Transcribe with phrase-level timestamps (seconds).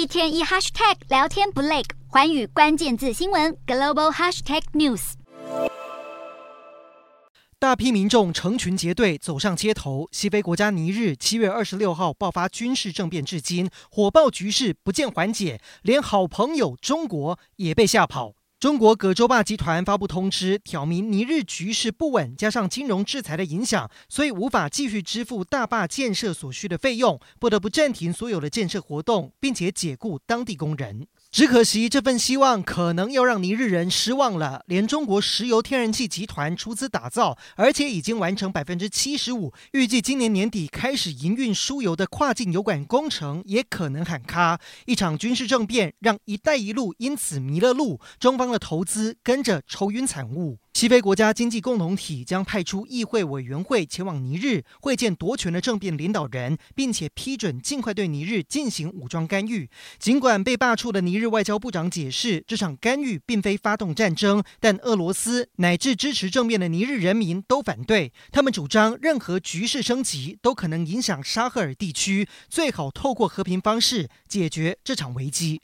[0.00, 5.12] 一天一 hashtag 聊天不累，环宇关键字新闻 global hashtag news。
[7.58, 10.08] 大批民众成群结队走上街头。
[10.10, 18.32] 西非国家尼日七月二十六号爆发军事政变，至今火爆局势不见缓解，连好朋友中国也被吓跑。
[18.60, 31.06] 中国葛洲坝集团发布通知，挑明尼日局势不稳，加上金融制裁的影响，所以无法继续支付大坝建设所需的费用，不得不暂停所有的建设活动，并且解雇当地工人。
[31.30, 34.62] 只可惜，这份希望可能要让尼日人失望了。
[34.66, 44.60] 连中国石油天然气集团出资打造，而且已经完成百分之七十五，预计今年年底开始营运输油的跨境油管工程也可能喊卡。
[44.84, 50.58] 一场军事政变让“一带一路”因此迷了路，中方的投资跟着愁云惨雾。
[50.72, 59.68] 西非国家经济共同体将派出议会委员会前往尼日会见夺权的政变领导人，并且批准尽快对尼日进行武装干预。
[59.98, 68.12] 尽管被罢黜的尼日外交部长解释，这场干预并非发动战争，但俄罗斯乃至支持政变的尼日人民都反对。
[68.30, 75.60] 他们主张，任何局势升级都可能影响沙赫尔地区，最好透过和平方式解决这场危机。